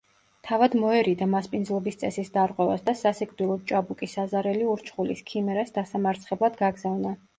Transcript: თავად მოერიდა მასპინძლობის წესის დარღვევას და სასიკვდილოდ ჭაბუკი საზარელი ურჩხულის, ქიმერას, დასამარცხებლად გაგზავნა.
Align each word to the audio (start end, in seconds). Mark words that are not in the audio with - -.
თავად 0.45 0.75
მოერიდა 0.83 1.25
მასპინძლობის 1.33 1.99
წესის 2.03 2.33
დარღვევას 2.37 2.83
და 2.87 2.95
სასიკვდილოდ 3.01 3.69
ჭაბუკი 3.73 4.09
საზარელი 4.15 4.67
ურჩხულის, 4.77 5.23
ქიმერას, 5.31 5.75
დასამარცხებლად 5.77 6.59
გაგზავნა. 6.65 7.15